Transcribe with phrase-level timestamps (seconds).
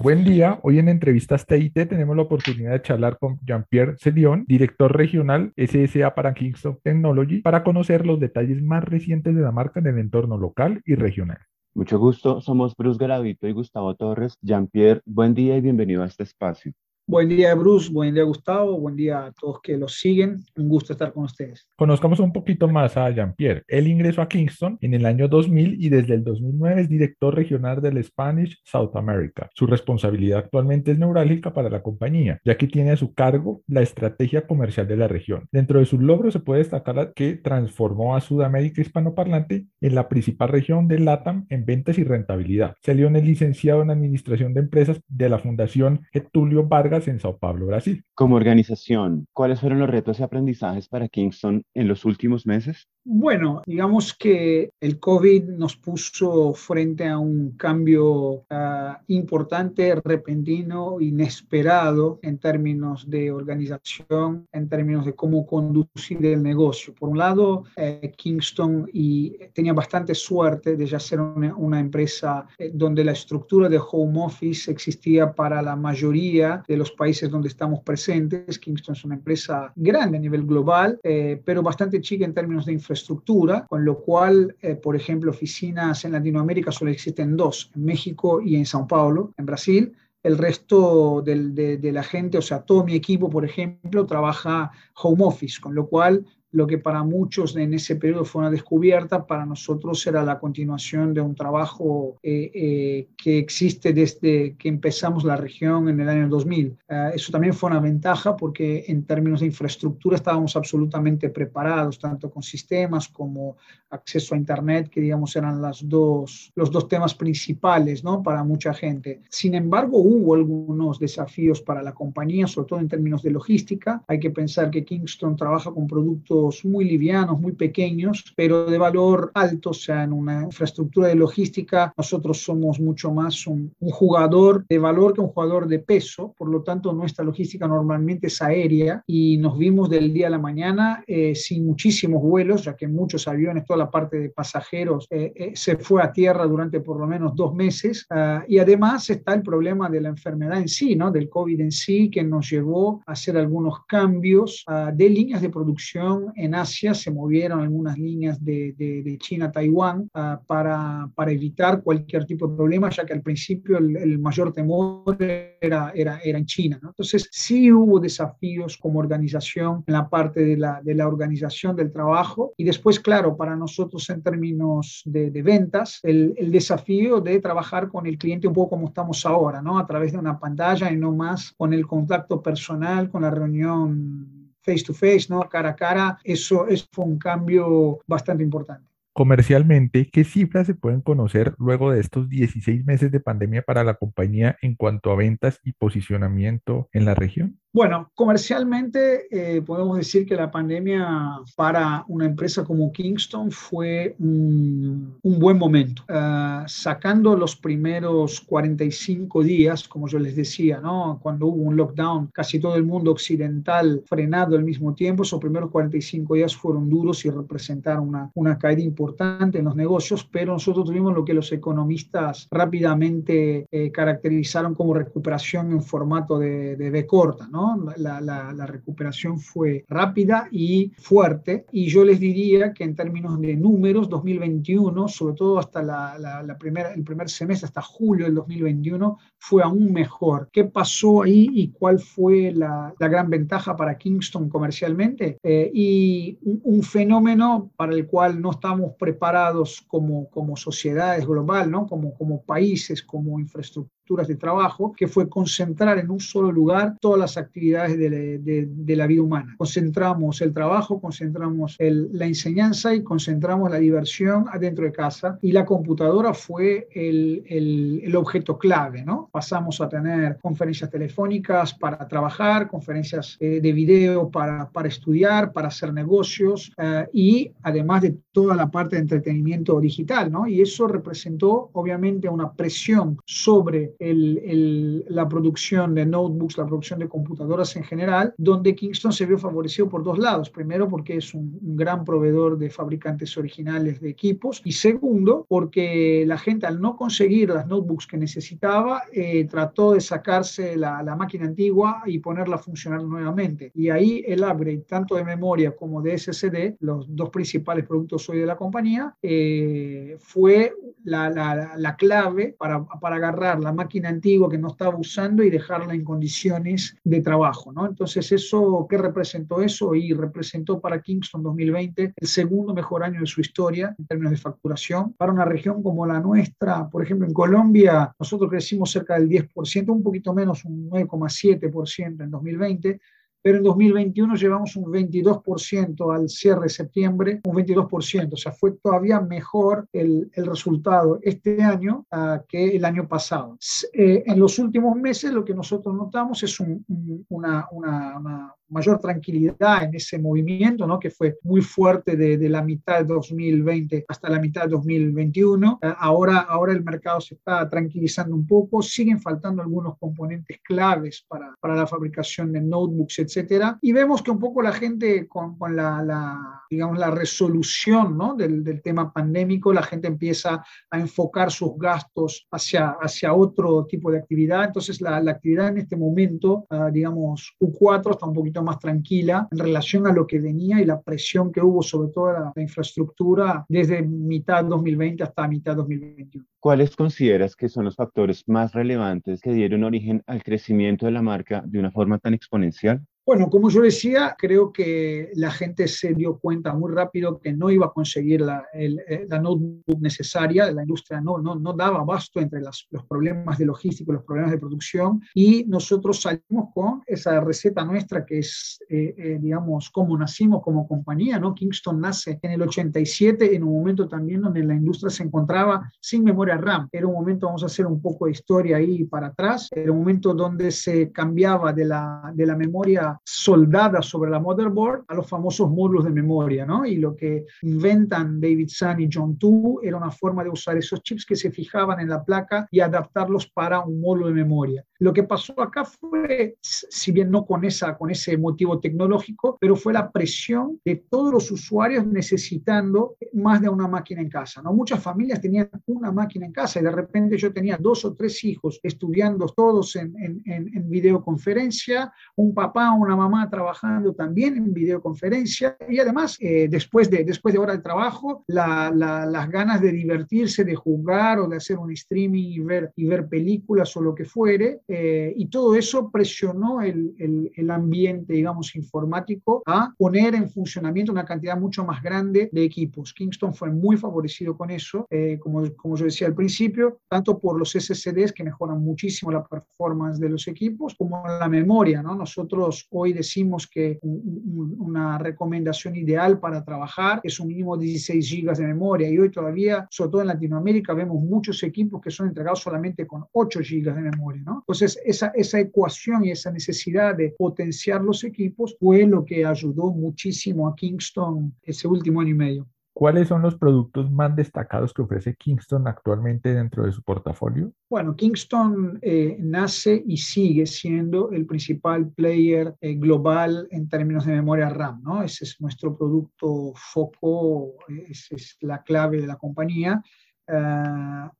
[0.00, 4.94] Buen día, hoy en Entrevistas TIT tenemos la oportunidad de charlar con Jean-Pierre Celion, director
[4.94, 9.86] regional SSA para Kingston Technology, para conocer los detalles más recientes de la marca en
[9.86, 11.38] el entorno local y regional.
[11.74, 14.36] Mucho gusto, somos Bruce Garavito y Gustavo Torres.
[14.42, 16.72] Jean-Pierre, buen día y bienvenido a este espacio.
[17.08, 17.88] Buen día, Bruce.
[17.92, 18.80] Buen día, Gustavo.
[18.80, 20.42] Buen día a todos que los siguen.
[20.56, 21.68] Un gusto estar con ustedes.
[21.76, 23.62] Conozcamos un poquito más a Jean-Pierre.
[23.68, 27.80] Él ingresó a Kingston en el año 2000 y desde el 2009 es director regional
[27.80, 29.48] del Spanish South America.
[29.54, 33.82] Su responsabilidad actualmente es neurálgica para la compañía, ya que tiene a su cargo la
[33.82, 35.46] estrategia comercial de la región.
[35.52, 40.48] Dentro de sus logros se puede destacar que transformó a Sudamérica hispanoparlante en la principal
[40.48, 42.74] región de LATAM en ventas y rentabilidad.
[42.82, 47.36] Salió en el licenciado en Administración de Empresas de la Fundación Getulio Vargas en Sao
[47.38, 48.02] Paulo, Brasil.
[48.14, 52.88] Como organización, ¿cuáles fueron los retos y aprendizajes para Kingston en los últimos meses?
[53.04, 62.18] Bueno, digamos que el COVID nos puso frente a un cambio uh, importante, repentino, inesperado
[62.22, 66.94] en términos de organización, en términos de cómo conducir el negocio.
[66.94, 72.46] Por un lado, eh, Kingston y tenía bastante suerte de ya ser una, una empresa
[72.58, 77.48] eh, donde la estructura de home office existía para la mayoría de los países donde
[77.48, 78.58] estamos presentes.
[78.58, 82.72] Kingston es una empresa grande a nivel global, eh, pero bastante chica en términos de
[82.72, 88.40] infraestructura, con lo cual, eh, por ejemplo, oficinas en Latinoamérica solo existen dos, en México
[88.40, 89.92] y en Sao Paulo, en Brasil
[90.22, 94.72] el resto del, de, de, la gente, o sea, todo mi equipo, por ejemplo, trabaja
[95.00, 96.26] home office, con lo cual
[96.56, 101.12] lo que para muchos en ese periodo fue una descubierta, para nosotros era la continuación
[101.12, 106.28] de un trabajo eh, eh, que existe desde que empezamos la región en el año
[106.30, 106.68] 2000.
[106.68, 111.98] Uh, ah, eso también fue una ventaja porque en términos de infraestructura estábamos absolutamente preparados,
[111.98, 113.58] tanto con sistemas como
[113.90, 118.22] acceso a Internet, que digamos eran las dos, los dos temas principales ¿no?
[118.22, 119.20] para mucha gente.
[119.28, 124.02] Sin embargo, hubo algunos desafíos para la compañía, sobre todo en términos de logística.
[124.08, 129.30] Hay que pensar que Kingston trabaja con productos muy livianos, muy pequeños, pero de valor
[129.34, 134.64] alto, o sea, en una infraestructura de logística, nosotros somos mucho más un, un jugador
[134.68, 139.02] de valor que un jugador de peso, por lo tanto nuestra logística normalmente es aérea
[139.06, 143.28] y nos vimos del día a la mañana eh, sin muchísimos vuelos, ya que muchos
[143.28, 147.06] aviones, toda la parte de pasajeros eh, eh, se fue a tierra durante por lo
[147.06, 151.10] menos dos meses uh, y además está el problema de la enfermedad en sí, ¿no?
[151.10, 155.50] del COVID en sí, que nos llevó a hacer algunos cambios uh, de líneas de
[155.50, 161.10] producción en Asia se movieron algunas líneas de, de, de China a Taiwán uh, para,
[161.14, 165.90] para, evitar cualquier tipo de problema, ya que al principio el, el mayor temor era,
[165.94, 166.78] era, era en China.
[166.82, 166.90] ¿no?
[166.90, 171.92] Entonces, sí hubo desafíos como organización en la parte de la, de la organización del
[171.92, 177.40] trabajo y después, claro, para nosotros en términos de, de ventas, el, el, desafío de
[177.40, 179.78] trabajar con el cliente un poco como estamos ahora, ¿no?
[179.78, 184.35] a través de una pantalla y no más con el contacto personal, con la reunión
[184.66, 185.40] face to face, ¿no?
[185.48, 188.95] cara a cara, eso, eso fue un cambio bastante importante.
[189.16, 193.94] Comercialmente, ¿qué cifras se pueden conocer luego de estos 16 meses de pandemia para la
[193.94, 197.58] compañía en cuanto a ventas y posicionamiento en la región?
[197.72, 205.18] Bueno, comercialmente eh, podemos decir que la pandemia para una empresa como Kingston fue un,
[205.22, 206.02] un buen momento.
[206.08, 211.18] Uh, sacando los primeros 45 días, como yo les decía, ¿no?
[211.22, 215.70] cuando hubo un lockdown, casi todo el mundo occidental frenado al mismo tiempo, esos primeros
[215.70, 220.86] 45 días fueron duros y representaron una, una caída importante en los negocios, pero nosotros
[220.86, 227.06] tuvimos lo que los economistas rápidamente eh, caracterizaron como recuperación en formato de, de B
[227.06, 227.76] corta, ¿no?
[227.96, 233.40] La, la, la, recuperación fue rápida y fuerte y yo les diría que en términos
[233.40, 238.34] de números, 2021, sobre todo hasta la, la primera, el primer semestre, hasta julio del
[238.34, 240.48] 2021, fue aún mejor.
[240.52, 245.38] ¿Qué pasó ahí y cuál fue la, gran ventaja para Kingston comercialmente?
[245.42, 251.70] Eh, y un, un, fenómeno para el cual no estamos preparados como, como sociedades global,
[251.70, 251.86] ¿no?
[251.86, 257.18] como, como países, como infraestructura de trabajo, que fue concentrar en un solo lugar todas
[257.18, 259.54] las actividades de, de, de la vida humana.
[259.58, 265.52] Concentramos el trabajo, concentramos el, la enseñanza y concentramos la diversión adentro de casa y
[265.52, 269.28] la computadora fue el, el, el objeto clave, ¿no?
[269.32, 275.68] Pasamos a tener conferencias telefónicas para trabajar, conferencias eh, de video para, para estudiar, para
[275.68, 280.46] hacer negocios eh, y además de toda la parte de entretenimiento digital, ¿no?
[280.46, 287.08] Y eso representó obviamente una presión sobre el, la producción de notebooks, la producción de
[287.08, 290.50] computadoras en general, donde Kingston se vio favorecido por dos lados.
[290.50, 296.38] Primero, porque es un, gran proveedor de fabricantes originales de equipos y segundo, porque la
[296.38, 301.46] gente al no conseguir las notebooks que necesitaba, eh, trató de sacarse la, la máquina
[301.46, 303.72] antigua y ponerla a funcionar nuevamente.
[303.74, 308.38] Y ahí el upgrade, tanto de memoria como de SSD, los dos principales productos hoy
[308.38, 310.72] de la compañía, eh, fue
[311.04, 315.50] la, la, la, clave para, para agarrar la máquina antigua que no estaba usando y
[315.50, 317.72] dejarla en condiciones de trabajo.
[317.72, 317.86] ¿no?
[317.86, 319.94] Entonces, eso, ¿qué representó eso?
[319.94, 324.38] Y representó para Kingston 2020 el segundo mejor año de su historia en términos de
[324.38, 325.14] facturación.
[325.14, 329.88] Para una región como la nuestra, por ejemplo, en Colombia, nosotros crecimos cerca del 10%,
[329.88, 333.00] un poquito menos, un 9,7% en 2020
[333.46, 338.72] pero en 2021 llevamos un 22% al cierre de septiembre, un 22%, o sea, fue
[338.72, 343.56] todavía mejor el, el resultado este año uh, que el año pasado.
[343.92, 346.84] Eh, en los últimos meses lo que nosotros notamos es un,
[347.28, 350.98] una, una, una mayor tranquilidad en ese movimiento, ¿no?
[350.98, 355.78] que fue muy fuerte de, de, la mitad de 2020 hasta la mitad de 2021.
[355.82, 361.24] Eh, ahora, ahora el mercado se está tranquilizando un poco, siguen faltando algunos componentes claves
[361.28, 365.56] para, para la fabricación de notebooks, etcétera, y vemos que un poco la gente con,
[365.58, 368.34] con la, la, digamos, la resolución ¿no?
[368.34, 374.10] del, del, tema pandémico, la gente empieza a enfocar sus gastos hacia, hacia otro tipo
[374.10, 378.55] de actividad, entonces la, la actividad en este momento, uh, digamos, Q4 está un poquito
[378.62, 382.52] más tranquila en relación a lo que venía y la presión que hubo sobre toda
[382.54, 386.46] la, infraestructura desde mitad 2020 hasta mitad 2021.
[386.60, 391.22] ¿Cuáles consideras que son los factores más relevantes que dieron origen al crecimiento de la
[391.22, 393.02] marca de una forma tan exponencial?
[393.26, 397.70] Bueno, como yo decía, creo que la gente se dio cuenta muy rápido que no
[397.70, 402.02] iba a conseguir la, el, eh, la notebook necesaria, la industria no, no, no daba
[402.02, 407.02] abasto entre las, los problemas de logística, los problemas de producción, y nosotros salimos con
[407.04, 411.52] esa receta nuestra que es, eh, eh, digamos, cómo nacimos como compañía, ¿no?
[411.52, 416.22] Kingston nace en el 87, en un momento también donde la industria se encontraba sin
[416.22, 416.88] memoria RAM.
[416.92, 419.98] Era un momento, vamos a hacer un poco de historia ahí para atrás, era un
[419.98, 425.28] momento donde se cambiaba de la, de la memoria soldada sobre la motherboard a los
[425.28, 426.84] famosos módulos de memoria, ¿no?
[426.84, 431.02] Y lo que inventan David Sun y John Tu era una forma de usar esos
[431.02, 434.84] chips que se fijaban en la placa y adaptarlos para un módulo de memoria.
[434.98, 439.76] Lo que pasó acá fue, si bien no con, esa, con ese motivo tecnológico, pero
[439.76, 444.62] fue la presión de todos los usuarios necesitando más de una máquina en casa.
[444.62, 444.72] ¿no?
[444.72, 448.42] Muchas familias tenían una máquina en casa y de repente yo tenía dos o tres
[448.44, 455.76] hijos estudiando todos en, en, en videoconferencia, un papá, una mamá trabajando también en videoconferencia
[455.88, 459.92] y además eh, después, de, después de hora de trabajo la, la, las ganas de
[459.92, 464.14] divertirse, de jugar o de hacer un streaming y ver, y ver películas o lo
[464.14, 470.34] que fuere eh, y todo eso presionó el, el, el, ambiente, digamos, informático a poner
[470.34, 473.12] en funcionamiento una cantidad mucho más grande de equipos.
[473.12, 477.58] Kingston fue muy favorecido con eso, eh, como, como yo decía al principio, tanto por
[477.58, 482.02] los SSDs que mejoran muchísimo la performance de los equipos, como la memoria.
[482.02, 482.14] ¿no?
[482.14, 488.58] Nosotros hoy decimos que un, una recomendación ideal para trabajar es un mínimo 16 gigas
[488.58, 492.60] de memoria y hoy todavía, sobre todo en Latinoamérica, vemos muchos equipos que son entregados
[492.60, 494.42] solamente con 8 gigas de memoria.
[494.44, 494.64] ¿no?
[494.76, 499.90] Entonces, esa, esa ecuación y esa necesidad de potenciar los equipos fue lo que ayudó
[499.90, 502.68] muchísimo a Kingston ese último año y medio.
[502.92, 507.72] ¿Cuáles son los productos más destacados que ofrece Kingston actualmente dentro de su portafolio?
[507.88, 514.34] Bueno, Kingston eh, nace y sigue siendo el principal player eh, global en términos de
[514.34, 515.22] memoria RAM, ¿no?
[515.22, 517.76] Ese es nuestro producto foco,
[518.10, 520.02] esa es la clave de la compañía.
[520.48, 521.30] Uh,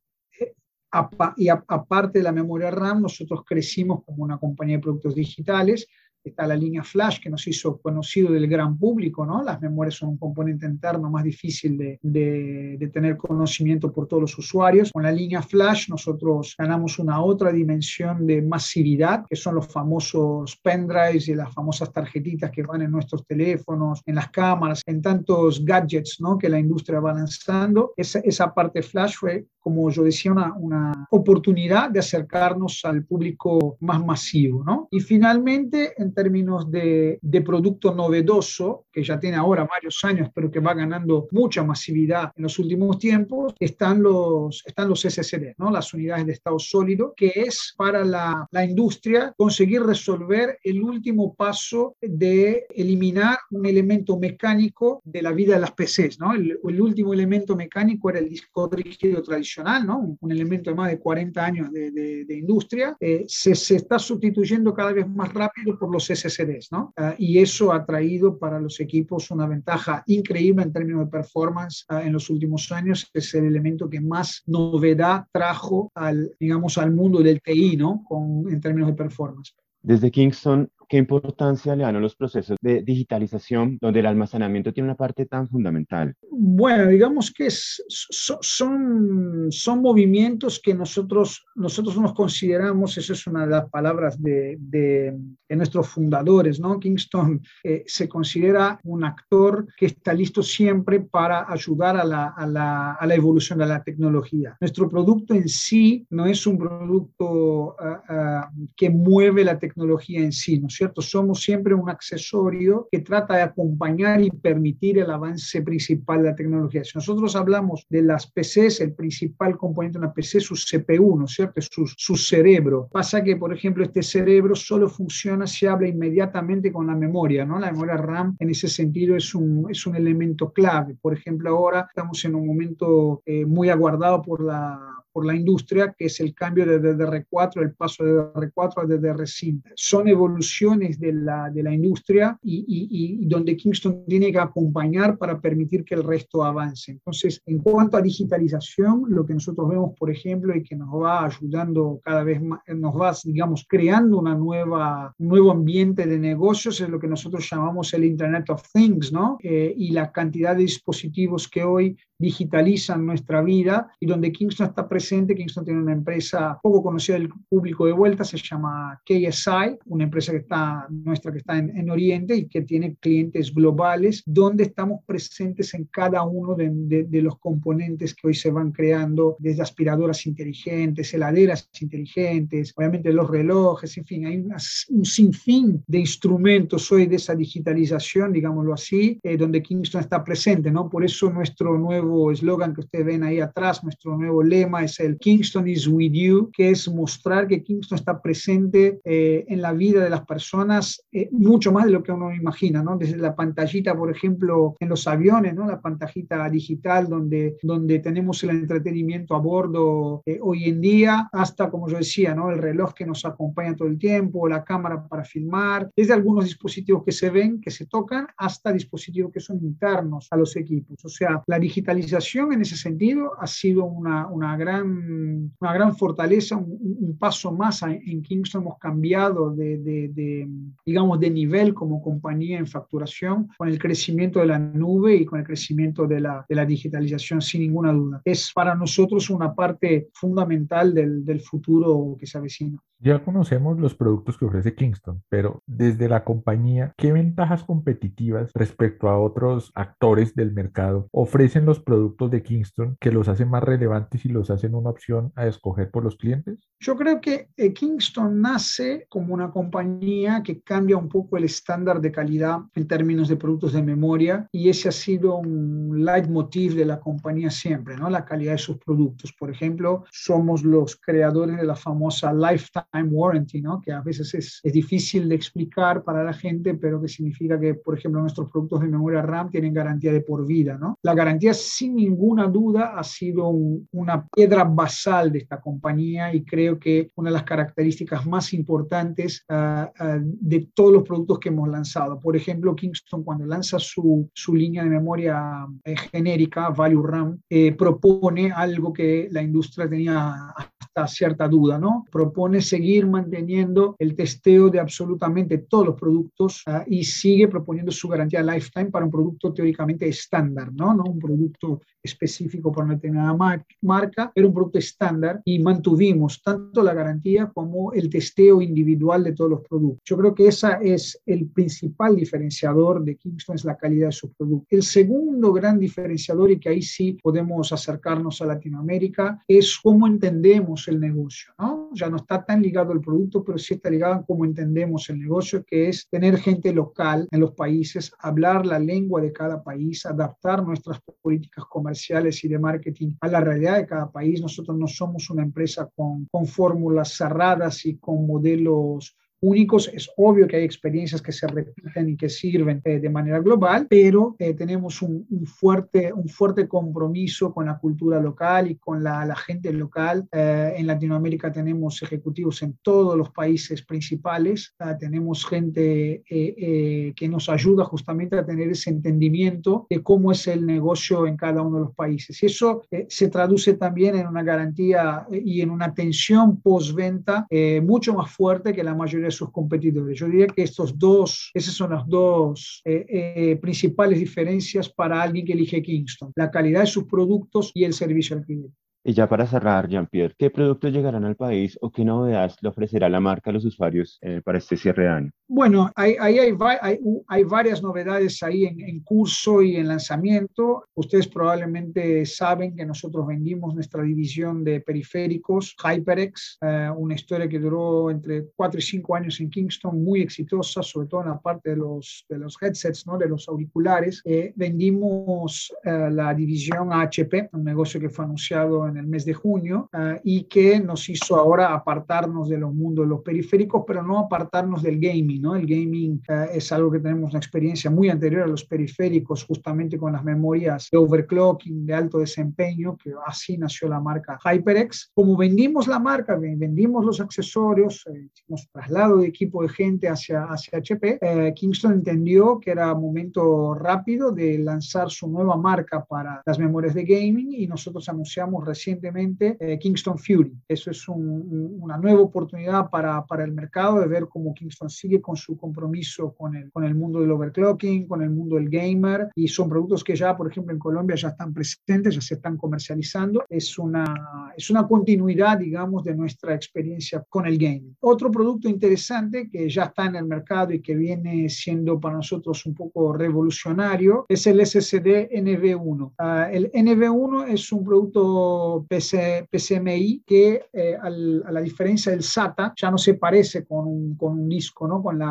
[1.37, 5.87] y aparte de la memoria RAM, nosotros crecimos como una compañía de productos digitales
[6.31, 9.43] está la línea Flash que nos hizo conocido del gran público, ¿no?
[9.43, 14.23] Las memorias son un componente interno más difícil de, de, de, tener conocimiento por todos
[14.23, 14.91] los usuarios.
[14.93, 20.57] Con la línea Flash nosotros ganamos una otra dimensión de masividad, que son los famosos
[20.63, 25.65] pendrives y las famosas tarjetitas que van en nuestros teléfonos, en las cámaras, en tantos
[25.65, 26.39] gadgets, ¿no?
[26.39, 27.93] Que la industria va lanzando.
[27.97, 33.77] Esa, esa parte Flash fue, como yo decía, una, una oportunidad de acercarnos al público
[33.81, 34.89] más masivo, ¿no?
[34.91, 40.51] Y finalmente, en términos de, de producto novedoso, que ya tiene ahora varios años, pero
[40.51, 45.71] que va ganando mucha masividad en los últimos tiempos, están los, están los SSD, ¿no?
[45.71, 51.35] las unidades de estado sólido, que es para la, la industria conseguir resolver el último
[51.35, 56.19] paso de eliminar un elemento mecánico de la vida de las PCs.
[56.19, 56.33] ¿no?
[56.33, 60.17] El, el último elemento mecánico era el disco rígido tradicional, ¿no?
[60.21, 62.97] un, elemento de más de 40 años de, de, de industria.
[63.01, 66.73] Eh, se, se, está sustituyendo cada vez más rápido por los SSDs.
[66.73, 66.93] ¿no?
[66.97, 71.85] Uh, y eso ha traído para los equipos una ventaja increíble en términos de performance
[71.91, 73.09] uh, en los últimos años.
[73.13, 78.05] Es el elemento que más novedad trajo al, digamos, al mundo del TI ¿no?
[78.09, 79.55] Con, en términos de performance.
[79.83, 84.89] Desde Kingston, ¿qué importancia le dan a los procesos de digitalización donde el almacenamiento tiene
[84.89, 86.15] una parte tan fundamental?
[86.31, 93.45] Bueno, digamos que es, son, son movimientos que nosotros, nosotros nos consideramos, esa es una
[93.45, 95.17] de las palabras de, de,
[95.49, 96.79] de nuestros fundadores, ¿no?
[96.79, 102.47] Kingston eh, se considera un actor que está listo siempre para ayudar a la, a,
[102.47, 104.57] la, a la, evolución de la tecnología.
[104.61, 110.33] Nuestro producto en sí no es un producto uh, uh, que mueve la tecnología en
[110.33, 110.69] sí, ¿no?
[110.77, 111.03] ¿Cierto?
[111.03, 116.35] Somos siempre un accesorio que trata de acompañar y permitir el avance principal de la
[116.35, 116.85] tecnología.
[116.85, 121.17] Si nosotros hablamos de las PCs, el principal componente de una PC es su CPU,
[121.17, 121.61] ¿no es cierto?
[121.61, 122.89] Es su, su cerebro.
[122.93, 127.59] Pasa que, por ejemplo, este cerebro solo funciona si habla inmediatamente con la memoria, ¿no?
[127.59, 130.97] La memoria RAM en ese sentido es un, es un elemento clave.
[131.01, 135.95] Por ejemplo, ahora estamos en un momento eh, muy aguardado por la por la industria,
[135.97, 139.63] que es el cambio de DDR4, el paso de DDR4 a DDR5.
[139.75, 145.17] Son evoluciones de la, de la industria y, y, y, donde Kingston tiene que acompañar
[145.17, 146.93] para permitir que el resto avance.
[146.93, 151.25] Entonces, en cuanto a digitalización, lo que nosotros vemos, por ejemplo, y que nos va
[151.25, 156.79] ayudando cada vez más, nos va, digamos, creando una nueva, un nuevo ambiente de negocios,
[156.83, 159.39] es lo que nosotros llamamos el Internet of Things, ¿no?
[159.43, 164.87] Eh, y la cantidad de dispositivos que hoy digitalizan nuestra vida y donde Kingston está
[164.87, 165.06] presente.
[165.09, 170.33] Kingston tiene una empresa poco conocida del público de vuelta, se llama KSI, una empresa
[170.33, 175.01] que está nuestra que está en, en Oriente y que tiene clientes globales, donde estamos
[175.07, 179.63] presentes en cada uno de, de, de, los componentes que hoy se van creando, desde
[179.63, 184.57] aspiradoras inteligentes, heladeras inteligentes, obviamente los relojes, en fin, hay una,
[184.89, 190.71] un sinfín de instrumentos hoy de esa digitalización, digámoslo así, eh, donde Kingston está presente,
[190.71, 190.89] ¿no?
[190.89, 195.19] Por eso nuestro nuevo eslogan que ustedes ven ahí atrás, nuestro nuevo lema es el
[195.19, 200.03] Kingston is with you, que es mostrar que Kingston está presente eh, en la vida
[200.03, 202.97] de las personas eh, mucho más de lo que uno imagina, ¿no?
[202.97, 205.67] Desde la pantallita, por ejemplo, en los aviones, ¿no?
[205.67, 211.71] La pantallita digital donde, donde tenemos el entretenimiento a bordo eh, hoy en día, hasta,
[211.71, 212.51] como yo decía, ¿no?
[212.51, 217.05] El reloj que nos acompaña todo el tiempo, la cámara para filmar, desde algunos dispositivos
[217.05, 221.05] que se ven, que se tocan, hasta dispositivos que son internos a los equipos.
[221.05, 226.57] O sea, la digitalización en ese sentido ha sido una, una, gran, una gran fortaleza,
[226.57, 228.63] un, paso más en Kingston.
[228.63, 230.49] Hemos cambiado de,
[230.85, 235.39] digamos, de nivel como compañía en facturación con el crecimiento de la nube y con
[235.39, 238.21] el crecimiento de la, de la digitalización, sin ninguna duda.
[238.25, 242.79] Es para nosotros una parte fundamental del, del futuro que se avecina.
[242.99, 249.09] Ya conocemos los productos que ofrece Kingston, pero desde la compañía, ¿qué ventajas competitivas respecto
[249.09, 254.25] a otros actores del mercado ofrecen los productos de Kingston que los hacen más relevantes
[254.25, 256.59] y los hacen una opción a escoger por los clientes?
[256.81, 262.01] Yo creo que eh, Kingston nace como una compañía que cambia un poco el estándar
[262.01, 266.87] de calidad en términos de productos de memoria y ese ha sido un leitmotiv de
[266.87, 268.09] la compañía siempre, ¿no?
[268.09, 269.35] La calidad de sus productos.
[269.39, 273.81] Por ejemplo, somos los creadores de la famosa Lifetime time warranty, ¿no?
[273.81, 277.75] que a veces es, es, difícil de explicar para la gente, pero que significa que,
[277.75, 280.77] por ejemplo, nuestros productos de memoria RAM tienen garantía de por vida.
[280.79, 280.99] ¿no?
[281.03, 286.45] La garantía, sin ninguna duda, ha sido un, una piedra basal de esta compañía y
[286.45, 291.49] creo que una de las características más importantes uh, uh, de todos los productos que
[291.49, 292.21] hemos lanzado.
[292.21, 297.73] Por ejemplo, Kingston cuando lanza su, su línea de memoria eh, genérica, Value RAM, eh,
[297.73, 302.05] propone algo que la industria tenía hasta cierta duda, ¿no?
[302.11, 308.07] Propone seguir manteniendo el testeo de absolutamente todos los productos uh, y sigue proponiendo su
[308.07, 310.93] garantía lifetime para un producto teóricamente estándar, ¿no?
[310.93, 311.05] ¿no?
[311.05, 313.35] Un producto específico para una determinada
[313.83, 319.33] marca, era un producto estándar y mantuvimos tanto la garantía como el testeo individual de
[319.33, 320.03] todos los productos.
[320.05, 324.33] Yo creo que esa es el principal diferenciador de Kingston, es la calidad de su
[324.33, 324.67] producto.
[324.71, 330.87] El segundo gran diferenciador, y que ahí sí podemos acercarnos a Latinoamérica, es cómo entendemos
[330.89, 331.91] el negocio, ¿no?
[331.95, 335.21] Ya no está tan ligado al producto, pero sí está ligado a cómo entendemos el
[335.21, 340.05] negocio, que es tener gente local en los países, hablar la lengua de cada país,
[340.05, 344.41] adaptar nuestras políticas comerciales y de marketing a la realidad de cada país.
[344.41, 349.91] Nosotros no somos una empresa con, con fórmulas cerradas y con modelos únicos.
[349.93, 353.87] Es obvio que hay experiencias que se repiten y que sirven eh, de manera global,
[353.89, 359.25] pero eh, tenemos un, fuerte, un fuerte compromiso con la cultura local y con la,
[359.25, 360.27] la gente local.
[360.33, 364.75] Eh, en Latinoamérica tenemos ejecutivos en todos los países principales.
[364.79, 370.65] Ah, tenemos gente que nos ayuda justamente a tener ese entendimiento de cómo es el
[370.65, 372.43] negocio en cada uno de los países.
[372.43, 377.47] Y eso se traduce también en una garantía y en una atención postventa
[377.83, 380.19] mucho más fuerte que la mayoría de sus competidores.
[380.19, 385.45] Yo diría que estos dos, esas son las dos eh, eh, principales diferencias para alguien
[385.45, 388.75] que elige Kingston, la calidad de sus productos y el servicio al cliente.
[389.09, 393.09] Y ya para cerrar, Jean-Pierre, ¿qué productos llegarán al país o qué novedades le ofrecerá
[393.09, 395.31] la marca a los usuarios eh, para este cierre de año?
[395.47, 396.99] Bueno, ahí hay, hay,
[397.29, 400.89] hay, varias novedades ahí en, curso y en lanzamiento.
[400.95, 407.61] Ustedes probablemente saben que nosotros vendimos nuestra división de periféricos, HyperX, eh, una historia que
[407.61, 411.71] duró entre 4 y 5 años en Kingston, muy exitosa, sobre todo en la parte
[411.71, 413.17] de los, de los headsets, ¿no?
[413.17, 414.21] de los auriculares.
[414.25, 419.35] Eh, vendimos la división HP, un negocio que fue anunciado en en el mes de
[419.35, 424.03] junio ah, y que nos hizo ahora apartarnos de los mundos de los periféricos, pero
[424.03, 425.55] no apartarnos del gaming, ¿no?
[425.55, 429.99] El gaming ah, es algo que tenemos una experiencia muy anterior a los periféricos, justamente
[429.99, 435.13] con las memorias de overclocking de alto desempeño, que así nació la marca HyperX.
[435.15, 440.45] Como vendimos la marca, vendimos los accesorios, eh, hicimos traslado de equipo de gente hacia,
[440.45, 446.43] hacia HP, eh, Kingston entendió que era momento rápido de lanzar su nueva marca para
[446.45, 450.53] las memorias de gaming y nosotros anunciamos recién recientemente eh, Kingston Fury.
[450.69, 455.37] Eso es una nueva oportunidad para, para, el mercado de ver cómo Kingston sigue con
[455.37, 459.49] su compromiso con el, con el mundo del overclocking, con el mundo del gamer y
[459.49, 463.45] son productos que ya, por ejemplo, en Colombia ya están presentes, ya se están comercializando.
[463.49, 467.97] Es una, es una continuidad, digamos, de nuestra experiencia con el gaming.
[468.01, 472.65] Otro producto interesante que ya está en el mercado y que viene siendo para nosotros
[472.67, 476.13] un poco revolucionario es el SSD NV1.
[476.19, 482.75] Ah, el NV1 es un producto PC, PCMI que eh, a la diferencia del SATA
[482.77, 485.03] ya no se parece con un, disco, ¿no?
[485.03, 485.23] con,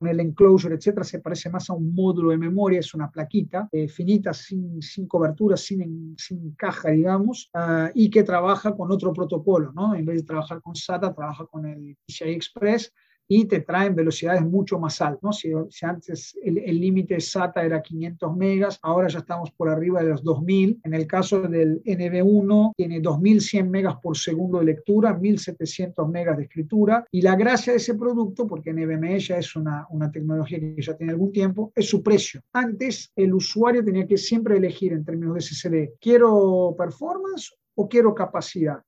[0.00, 3.86] el enclosure, etcétera, se parece más a un módulo de memoria, es una plaquita eh,
[3.86, 9.72] finita, sin, sin cobertura, sin, sin caja, digamos, ah, y que trabaja con otro protocolo,
[9.72, 9.94] ¿no?
[9.94, 12.92] En vez de trabajar con SATA, trabaja con el PCI Express
[13.28, 15.22] y te traen velocidades mucho más altas.
[15.22, 15.32] ¿no?
[15.32, 20.22] Si, antes el límite SATA era 500 megas, ahora ya estamos por arriba de los
[20.22, 20.80] 2000.
[20.84, 26.44] En el caso del NB1 tiene 2100 megas por segundo de lectura, 1700 megas de
[26.44, 30.82] escritura y la gracia de ese producto, porque NVMe ya es una, una tecnología que
[30.82, 32.40] ya tiene algún tiempo, es su precio.
[32.52, 38.14] Antes el usuario tenía que siempre elegir en términos de SSD, ¿quiero performance o quiero
[38.14, 38.82] capacidad?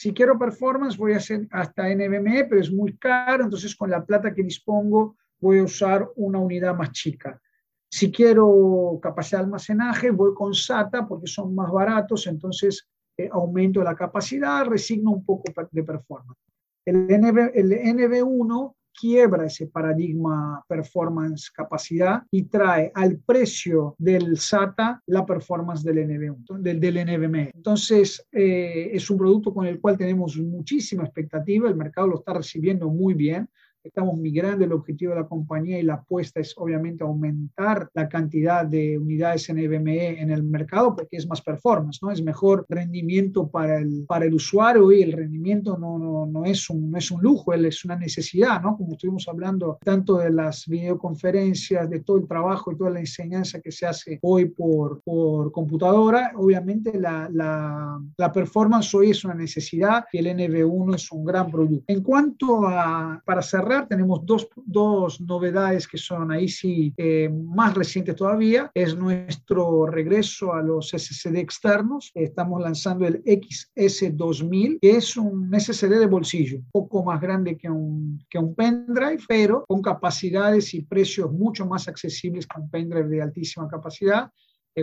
[0.00, 4.06] Si quiero performance, voy a hacer hasta NVMe, pero es muy caro, entonces con la
[4.06, 7.42] plata que dispongo voy a usar una unidad más chica.
[7.90, 13.82] Si quiero capacidad de almacenaje, voy con SATA porque son más baratos, entonces eh, aumento
[13.82, 16.38] la capacidad, resigno un poco de performance.
[16.84, 25.02] El, NV, el NV1 quiebra ese paradigma performance capacidad y trae al precio del SATA
[25.06, 27.52] la performance del, NV, del, del NVMe.
[27.54, 32.34] Entonces, eh, es un producto con el cual tenemos muchísima expectativa, el mercado lo está
[32.34, 33.48] recibiendo muy bien
[33.84, 38.64] estamos migrando el objetivo de la compañía y la apuesta es obviamente aumentar la cantidad
[38.64, 42.10] de unidades NVMe en el mercado porque es más performance, ¿no?
[42.10, 46.68] Es mejor rendimiento para el, para el usuario y el rendimiento no, no, no, es
[46.70, 48.76] un, no es un lujo, es una necesidad, ¿no?
[48.76, 53.60] Como estuvimos hablando tanto de las videoconferencias, de todo el trabajo y toda la enseñanza
[53.60, 59.34] que se hace hoy por, por computadora, obviamente la, la, la performance hoy es una
[59.34, 61.84] necesidad y el NV1 es un gran producto.
[61.86, 67.74] En cuanto a, para cerrar, tenemos dos, dos novedades que son ahí sí eh, más
[67.74, 68.70] recientes todavía.
[68.74, 72.10] Es nuestro regreso a los SSD externos.
[72.14, 78.24] Estamos lanzando el XS2000, que es un SSD de bolsillo, poco más grande que un,
[78.28, 83.22] que un pendrive, pero con capacidades y precios mucho más accesibles que un pendrive de
[83.22, 84.30] altísima capacidad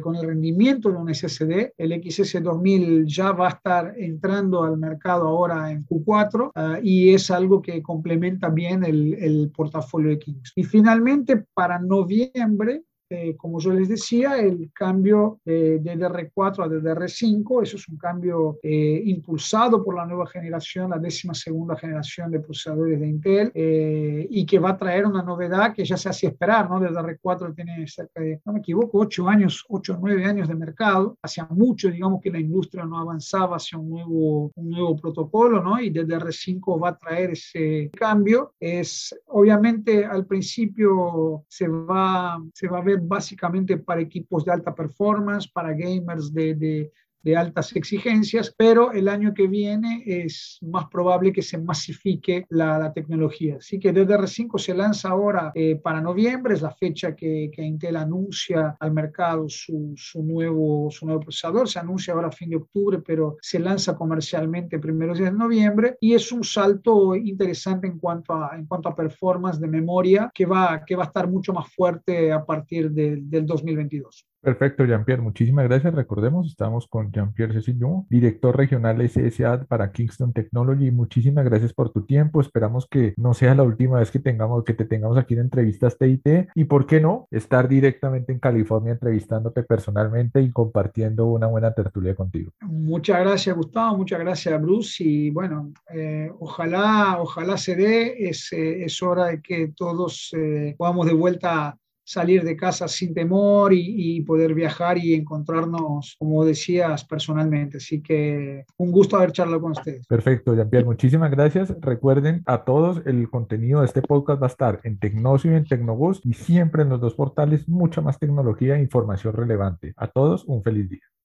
[0.01, 1.73] con el rendimiento de un SSD.
[1.77, 7.31] El XS2000 ya va a estar entrando al mercado ahora en Q4 ah, y es
[7.31, 10.53] algo que complementa bien el, el portafolio de Kings.
[10.55, 17.63] Y finalmente, para noviembre, eh, como yo les decía, el cambio de DDR4 a DDR5,
[17.63, 22.39] eso es un cambio eh, impulsado por la nueva generación, la décima segunda generación de
[22.39, 26.29] procesadores de Intel, eh, y que va a traer una novedad que ya se hacía
[26.29, 26.79] esperar, ¿no?
[26.79, 31.17] DDR4 tiene cerca de, no me equivoco, 8 años, 8 o 9 años de mercado,
[31.21, 35.79] hacía mucho, digamos, que la industria no avanzaba hacia un nuevo, un nuevo protocolo, ¿no?
[35.79, 38.53] Y DDR5 va a traer ese cambio.
[38.59, 44.73] Es, obviamente, al principio se va, se va a ver básicamente para equipos de alta
[44.73, 46.91] performance, para gamers de,
[47.25, 52.77] de altas exigencias, pero el año que viene es más probable que se masifique la,
[52.77, 53.57] la tecnología.
[53.57, 57.95] Así que DDR5 se lanza ahora eh, para noviembre, es la fecha que, que, Intel
[57.95, 62.57] anuncia al mercado su, su, nuevo, su nuevo procesador, se anuncia ahora a fin de
[62.57, 67.97] octubre, pero se lanza comercialmente primeros días de noviembre y es un salto interesante en
[67.97, 71.53] cuanto a, en cuanto a performance de memoria que va, que va a estar mucho
[71.53, 74.27] más fuerte a partir de, del 2022.
[74.45, 75.91] Perfecto, Jean-Pierre, muchísimas gracias.
[75.95, 80.91] Recordemos, estamos con Jean-Pierre Cecillon, director regional SSA para Kingston Technology.
[80.91, 82.41] Muchísimas gracias por tu tiempo.
[82.41, 85.97] Esperamos que no sea la última vez que tengamos que te tengamos aquí en entrevistas
[85.97, 91.73] TIT y por qué no estar directamente en California entrevistándote personalmente y compartiendo una buena
[91.73, 92.51] tertulia contigo.
[92.61, 93.97] Muchas gracias, Gustavo.
[93.97, 95.03] Muchas gracias, Bruce.
[95.03, 98.29] Y bueno, eh, ojalá, ojalá se dé.
[98.29, 103.13] Es, eh, es hora de que todos eh, podamos de vuelta salir de casa sin
[103.13, 107.77] temor y, poder viajar y encontrarnos, como decías, personalmente.
[107.77, 110.07] Así que un gusto haber charlado con ustedes.
[110.07, 111.75] Perfecto, Jean-Pierre, muchísimas gracias.
[111.81, 115.65] Recuerden a todos, el contenido de este podcast va a estar en Tecnosio y en
[115.65, 119.93] Tecnobus y siempre en los dos portales mucha más tecnología e información relevante.
[119.97, 121.15] A todos, un feliz día.